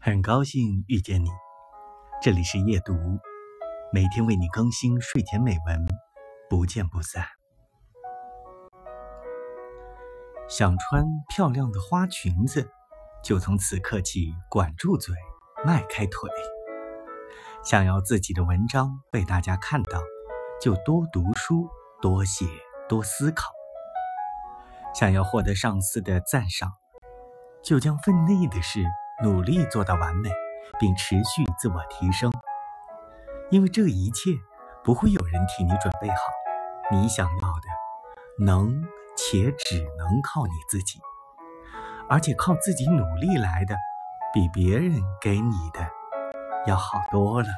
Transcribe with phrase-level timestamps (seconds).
[0.00, 1.28] 很高兴遇见你，
[2.22, 2.94] 这里是夜读，
[3.92, 5.86] 每天为你更新睡前美文，
[6.48, 7.24] 不见不散。
[10.48, 12.70] 想穿漂亮的花裙子，
[13.24, 15.16] 就从此刻起管住嘴，
[15.66, 16.30] 迈开腿。
[17.64, 20.00] 想要自己的文章被大家看到，
[20.60, 21.68] 就多读书，
[22.00, 22.46] 多写，
[22.88, 23.50] 多思考。
[24.94, 26.70] 想要获得上司的赞赏，
[27.64, 28.84] 就将分内的事。
[29.20, 30.30] 努力做到完美，
[30.78, 32.32] 并持续自我提升，
[33.50, 34.30] 因为这一切
[34.84, 36.16] 不会有人替你准备好。
[36.90, 38.82] 你想要的，能
[39.16, 41.00] 且只能靠你自己，
[42.08, 43.76] 而且靠自己努力来的，
[44.32, 45.80] 比别人给你的
[46.66, 47.48] 要好多了。